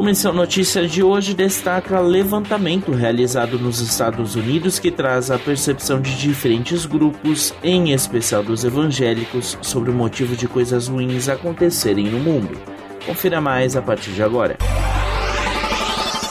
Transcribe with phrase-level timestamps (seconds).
[0.00, 6.00] O Missão Notícia de hoje destaca levantamento realizado nos Estados Unidos que traz a percepção
[6.00, 12.18] de diferentes grupos, em especial dos evangélicos, sobre o motivo de coisas ruins acontecerem no
[12.18, 12.58] mundo.
[13.04, 14.56] Confira mais a partir de agora.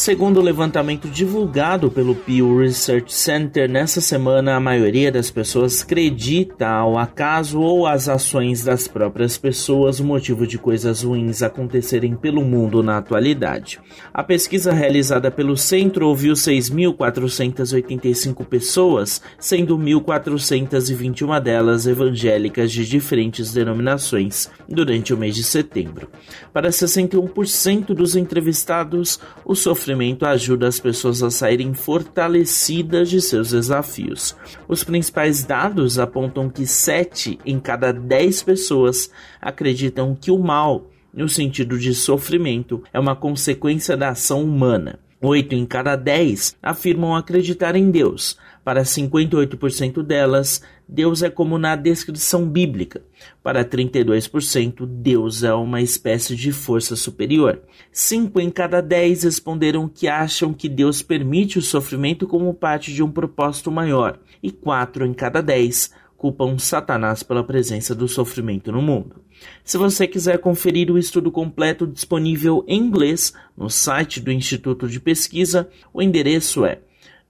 [0.00, 6.66] Segundo o levantamento divulgado pelo Pew Research Center nessa semana, a maioria das pessoas acredita
[6.66, 12.42] ao acaso ou às ações das próprias pessoas o motivo de coisas ruins acontecerem pelo
[12.42, 13.78] mundo na atualidade.
[14.10, 24.50] A pesquisa realizada pelo centro ouviu 6.485 pessoas, sendo 1.421 delas evangélicas de diferentes denominações,
[24.66, 26.08] durante o mês de setembro.
[26.54, 33.50] Para 61% dos entrevistados, o sofrimento sofrimento ajuda as pessoas a saírem fortalecidas de seus
[33.50, 34.36] desafios.
[34.68, 41.28] Os principais dados apontam que 7 em cada 10 pessoas acreditam que o mal, no
[41.28, 45.00] sentido de sofrimento, é uma consequência da ação humana.
[45.22, 48.38] 8 em cada 10 afirmam acreditar em Deus.
[48.64, 53.02] Para 58% delas, Deus é como na descrição bíblica.
[53.42, 57.60] Para 32%, Deus é uma espécie de força superior.
[57.92, 63.02] 5 em cada 10 responderam que acham que Deus permite o sofrimento como parte de
[63.02, 64.18] um propósito maior.
[64.42, 69.22] E 4 em cada 10 culpam Satanás pela presença do sofrimento no mundo.
[69.64, 75.00] Se você quiser conferir o estudo completo disponível em inglês no site do Instituto de
[75.00, 76.80] Pesquisa, o endereço é